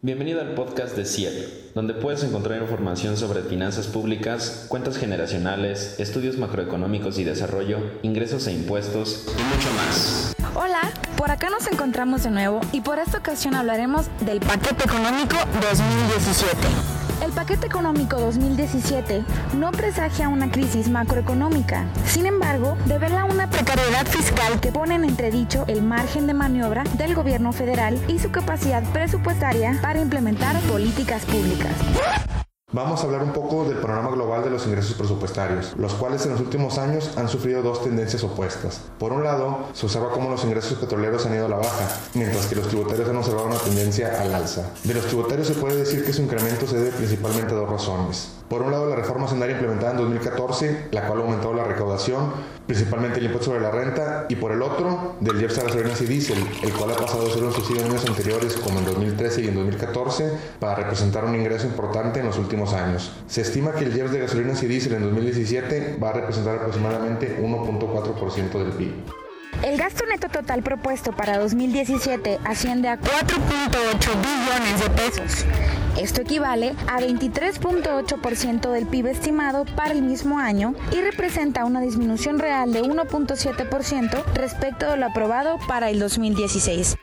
Bienvenido 0.00 0.40
al 0.40 0.54
podcast 0.54 0.94
de 0.94 1.04
CIEP, 1.04 1.74
donde 1.74 1.92
puedes 1.92 2.22
encontrar 2.22 2.62
información 2.62 3.16
sobre 3.16 3.42
finanzas 3.42 3.88
públicas, 3.88 4.66
cuentas 4.68 4.96
generacionales, 4.96 5.98
estudios 5.98 6.38
macroeconómicos 6.38 7.18
y 7.18 7.24
desarrollo, 7.24 7.80
ingresos 8.02 8.46
e 8.46 8.52
impuestos 8.52 9.26
y 9.26 9.42
mucho 9.42 9.72
más. 9.72 10.36
Hola, 10.54 10.82
por 11.16 11.32
acá 11.32 11.50
nos 11.50 11.66
encontramos 11.66 12.22
de 12.22 12.30
nuevo 12.30 12.60
y 12.70 12.80
por 12.80 13.00
esta 13.00 13.18
ocasión 13.18 13.56
hablaremos 13.56 14.06
del 14.20 14.38
paquete 14.38 14.84
económico 14.84 15.34
2017. 15.60 16.97
El 17.22 17.32
paquete 17.32 17.66
económico 17.66 18.18
2017 18.18 19.24
no 19.56 19.72
presagia 19.72 20.28
una 20.28 20.50
crisis 20.50 20.88
macroeconómica. 20.88 21.84
Sin 22.06 22.26
embargo, 22.26 22.76
revela 22.86 23.24
una 23.24 23.50
precariedad 23.50 24.06
fiscal 24.06 24.60
que 24.60 24.70
pone 24.70 24.94
en 24.94 25.04
entredicho 25.04 25.64
el 25.66 25.82
margen 25.82 26.26
de 26.26 26.34
maniobra 26.34 26.84
del 26.96 27.14
gobierno 27.14 27.52
federal 27.52 27.98
y 28.06 28.18
su 28.20 28.30
capacidad 28.30 28.84
presupuestaria 28.92 29.78
para 29.82 30.00
implementar 30.00 30.58
políticas 30.62 31.24
públicas. 31.24 32.37
Vamos 32.70 33.00
a 33.00 33.04
hablar 33.04 33.22
un 33.22 33.32
poco 33.32 33.64
del 33.64 33.78
panorama 33.78 34.10
global 34.10 34.44
de 34.44 34.50
los 34.50 34.66
ingresos 34.66 34.92
presupuestarios, 34.92 35.72
los 35.78 35.94
cuales 35.94 36.26
en 36.26 36.32
los 36.32 36.40
últimos 36.42 36.76
años 36.76 37.16
han 37.16 37.26
sufrido 37.26 37.62
dos 37.62 37.82
tendencias 37.82 38.22
opuestas. 38.24 38.82
Por 38.98 39.10
un 39.14 39.24
lado, 39.24 39.60
se 39.72 39.86
observa 39.86 40.10
cómo 40.10 40.28
los 40.28 40.44
ingresos 40.44 40.76
petroleros 40.76 41.24
han 41.24 41.34
ido 41.34 41.46
a 41.46 41.48
la 41.48 41.56
baja, 41.56 41.88
mientras 42.12 42.44
que 42.44 42.56
los 42.56 42.68
tributarios 42.68 43.08
han 43.08 43.16
observado 43.16 43.46
una 43.46 43.56
tendencia 43.56 44.20
al 44.20 44.34
alza. 44.34 44.70
De 44.84 44.92
los 44.92 45.06
tributarios 45.06 45.46
se 45.46 45.54
puede 45.54 45.76
decir 45.76 46.04
que 46.04 46.12
su 46.12 46.20
incremento 46.20 46.66
se 46.66 46.76
debe 46.76 46.90
principalmente 46.90 47.54
a 47.54 47.56
dos 47.56 47.70
razones. 47.70 48.34
Por 48.50 48.62
un 48.62 48.70
lado, 48.70 48.86
la 48.86 48.96
reforma 48.96 49.28
sendaria 49.28 49.54
implementada 49.54 49.92
en 49.92 49.98
2014, 49.98 50.88
la 50.90 51.06
cual 51.06 51.20
aumentó 51.20 51.52
la 51.52 51.64
recaudación, 51.64 52.32
principalmente 52.66 53.18
el 53.18 53.26
impuesto 53.26 53.50
sobre 53.50 53.60
la 53.60 53.70
renta, 53.70 54.26
y 54.28 54.36
por 54.36 54.52
el 54.52 54.62
otro, 54.62 55.16
del 55.20 55.40
IEPS 55.40 55.58
a 55.58 55.62
gasolinas 55.64 56.00
y 56.00 56.06
diésel, 56.06 56.38
el 56.62 56.72
cual 56.72 56.92
ha 56.92 56.96
pasado 56.96 57.26
a 57.26 57.30
ser 57.30 57.44
un 57.44 57.52
subsidio 57.52 57.82
en 57.82 57.90
años 57.90 58.06
anteriores, 58.06 58.54
como 58.56 58.78
en 58.78 58.86
2013 58.86 59.42
y 59.42 59.48
en 59.48 59.54
2014, 59.54 60.32
para 60.60 60.76
representar 60.76 61.26
un 61.26 61.34
ingreso 61.34 61.66
importante 61.66 62.20
en 62.20 62.26
los 62.26 62.38
últimos 62.38 62.57
años. 62.66 63.12
Se 63.26 63.42
estima 63.42 63.72
que 63.72 63.84
el 63.84 63.96
IEPS 63.96 64.12
de 64.12 64.18
gasolinas 64.20 64.62
y 64.62 64.66
diésel 64.66 64.94
en 64.94 65.02
2017 65.02 65.98
va 66.02 66.10
a 66.10 66.12
representar 66.12 66.56
aproximadamente 66.56 67.38
1.4% 67.40 68.58
del 68.58 68.72
PIB. 68.72 68.92
El 69.62 69.76
gasto 69.76 70.04
neto 70.06 70.28
total 70.28 70.62
propuesto 70.62 71.12
para 71.12 71.38
2017 71.38 72.38
asciende 72.44 72.88
a 72.88 72.98
4.8 72.98 73.08
billones 74.22 74.80
de 74.82 74.90
pesos. 74.90 75.44
Esto 76.00 76.20
equivale 76.20 76.74
a 76.86 77.00
23.8% 77.00 78.70
del 78.70 78.86
PIB 78.86 79.08
estimado 79.08 79.64
para 79.64 79.92
el 79.92 80.02
mismo 80.02 80.38
año 80.38 80.74
y 80.92 81.00
representa 81.00 81.64
una 81.64 81.80
disminución 81.80 82.38
real 82.38 82.72
de 82.72 82.82
1.7% 82.82 84.24
respecto 84.34 84.90
de 84.90 84.96
lo 84.96 85.06
aprobado 85.06 85.58
para 85.66 85.90
el 85.90 85.98
2016. 85.98 86.96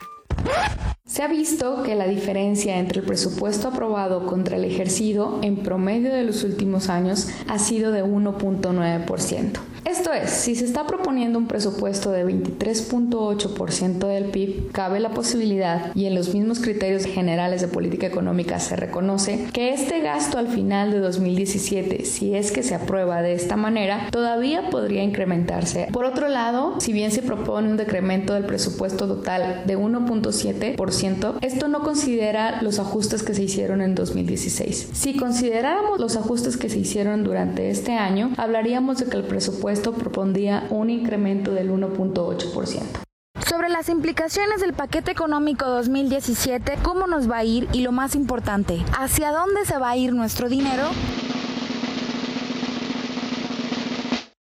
Se 1.07 1.21
ha 1.21 1.27
visto 1.27 1.83
que 1.83 1.93
la 1.93 2.07
diferencia 2.07 2.79
entre 2.79 3.01
el 3.01 3.05
presupuesto 3.05 3.67
aprobado 3.67 4.25
contra 4.25 4.57
el 4.57 4.65
ejercido 4.65 5.39
en 5.43 5.57
promedio 5.57 6.11
de 6.11 6.23
los 6.23 6.43
últimos 6.43 6.89
años 6.89 7.29
ha 7.47 7.59
sido 7.59 7.91
de 7.91 8.03
1.9%. 8.03 9.74
Esto 9.85 10.11
es, 10.11 10.31
si 10.31 10.55
se 10.55 10.65
está 10.65 10.87
proponiendo 10.87 11.37
un 11.37 11.45
presupuesto 11.45 12.09
de 12.09 12.25
23.8% 12.25 14.07
del 14.07 14.25
PIB, 14.25 14.71
cabe 14.71 14.99
la 14.99 15.11
posibilidad, 15.11 15.91
y 15.93 16.07
en 16.07 16.15
los 16.15 16.33
mismos 16.33 16.59
criterios 16.59 17.05
generales 17.05 17.61
de 17.61 17.67
política 17.67 18.07
económica 18.07 18.59
se 18.59 18.75
reconoce, 18.75 19.45
que 19.53 19.75
este 19.75 20.01
gasto 20.01 20.39
al 20.39 20.47
final 20.47 20.89
de 20.89 20.97
2017, 20.97 22.03
si 22.03 22.33
es 22.33 22.51
que 22.51 22.63
se 22.63 22.73
aprueba 22.73 23.21
de 23.21 23.33
esta 23.33 23.57
manera, 23.57 24.07
todavía 24.09 24.71
podría 24.71 25.03
incrementarse. 25.03 25.87
Por 25.93 26.05
otro 26.05 26.29
lado, 26.29 26.79
si 26.79 26.91
bien 26.91 27.11
se 27.11 27.21
propone 27.21 27.69
un 27.69 27.77
decremento 27.77 28.33
del 28.33 28.45
presupuesto 28.45 29.07
total 29.07 29.65
de 29.67 29.77
1.7%, 29.77 31.35
esto 31.41 31.67
no 31.67 31.83
considera 31.83 32.59
los 32.63 32.79
ajustes 32.79 33.21
que 33.21 33.35
se 33.35 33.43
hicieron 33.43 33.83
en 33.83 33.93
2016. 33.93 34.89
Si 34.93 35.15
consideráramos 35.15 35.99
los 35.99 36.15
ajustes 36.15 36.57
que 36.57 36.69
se 36.69 36.79
hicieron 36.79 37.23
durante 37.23 37.69
este 37.69 37.93
año, 37.93 38.31
hablaríamos 38.37 38.97
de 38.97 39.05
que 39.05 39.17
el 39.17 39.25
presupuesto 39.25 39.74
esto 39.75 39.91
propondría 39.91 40.67
un 40.69 40.89
incremento 40.89 41.51
del 41.51 41.69
1.8%. 41.69 43.03
Sobre 43.45 43.67
las 43.67 43.89
implicaciones 43.89 44.61
del 44.61 44.71
paquete 44.71 45.11
económico 45.11 45.65
2017, 45.65 46.77
cómo 46.81 47.07
nos 47.07 47.29
va 47.29 47.39
a 47.39 47.43
ir 47.43 47.67
y 47.73 47.81
lo 47.81 47.91
más 47.91 48.15
importante, 48.15 48.83
¿hacia 48.97 49.33
dónde 49.33 49.65
se 49.65 49.77
va 49.77 49.89
a 49.89 49.97
ir 49.97 50.13
nuestro 50.13 50.47
dinero? 50.47 50.83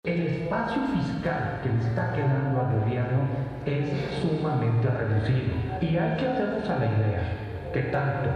El 0.05 0.21
espacio 0.21 0.83
fiscal 0.95 1.61
que 1.65 1.69
le 1.69 1.89
está 1.89 2.13
quedando 2.13 2.61
al 2.61 2.81
gobierno 2.81 3.27
es 3.67 3.89
sumamente 4.23 4.89
reducido 4.89 5.53
y 5.81 5.97
hay 5.97 6.17
que 6.17 6.29
hacernos 6.29 6.71
a 6.71 6.79
la 6.79 6.87
idea 6.87 7.71
que 7.73 7.83
tanto 7.91 8.31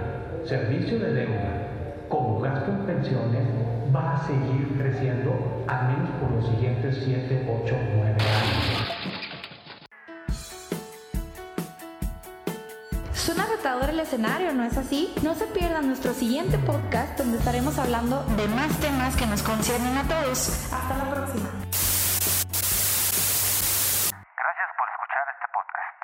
servicio 0.45 0.99
de 0.99 1.13
deuda 1.13 1.69
como 2.09 2.41
gasto 2.41 2.73
en 2.73 2.87
pensiones 2.87 3.68
va 3.95 4.15
a 4.15 4.27
seguir 4.27 4.77
creciendo 4.77 5.65
al 5.67 5.89
menos 5.89 6.11
por 6.21 6.31
los 6.33 6.47
siguientes 6.47 7.01
7, 7.05 7.47
8, 7.65 7.77
9 7.97 8.11
años. 8.11 8.89
Suena 13.13 13.47
retador 13.47 13.91
el 13.91 14.01
escenario, 14.01 14.53
¿no 14.53 14.65
es 14.65 14.77
así? 14.77 15.15
No 15.23 15.35
se 15.35 15.47
pierdan 15.47 15.87
nuestro 15.87 16.13
siguiente 16.13 16.59
podcast 16.59 17.19
donde 17.19 17.39
estaremos 17.39 17.79
hablando 17.79 18.25
de 18.37 18.49
más 18.49 18.79
temas 18.81 19.17
que 19.17 19.27
nos 19.27 19.43
conciernen 19.43 19.97
a 19.99 20.05
todos. 20.09 20.73
Hasta 20.73 20.97
la 20.97 21.11
próxima. 21.11 21.49
Gracias 24.33 24.71
por 24.79 24.89
escuchar 24.89 25.25
este 25.29 25.47
podcast. 25.53 26.01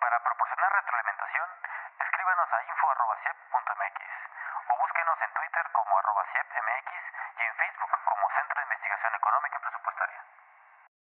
Para 0.00 0.16
proporcionar 0.20 0.68
retroalimentación, 0.84 1.48
escríbanos 1.96 2.48
a 2.52 2.58
info.ciep.mx 2.68 4.19
en 5.18 5.32
Twitter 5.34 5.66
como 5.72 5.98
arroba 5.98 6.22
y 6.22 7.42
en 7.42 7.54
Facebook 7.56 7.90
como 8.04 8.30
Centro 8.30 8.54
de 8.54 8.62
Investigación 8.62 9.14
Económica 9.16 9.56
y 9.56 9.60
Presupuestaria. 9.60 9.89